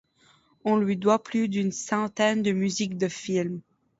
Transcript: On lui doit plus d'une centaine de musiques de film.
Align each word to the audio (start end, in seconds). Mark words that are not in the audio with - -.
On 0.65 0.77
lui 0.77 0.97
doit 0.97 1.21
plus 1.21 1.47
d'une 1.47 1.71
centaine 1.71 2.41
de 2.41 2.51
musiques 2.53 2.97
de 2.97 3.07
film. 3.07 3.61